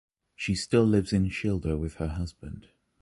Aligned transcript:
She 0.35 0.55
still 0.55 0.83
lives 0.85 1.13
in 1.13 1.29
Schilda 1.29 1.77
with 1.77 1.97
her 1.97 2.07
husband. 2.07 2.69